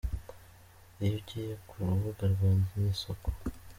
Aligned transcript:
Iyo 1.03 1.15
ugiye 1.19 1.53
ku 1.67 1.75
rubuga 1.87 2.23
rwa 2.33 2.49
Mwisoko. 2.61 3.27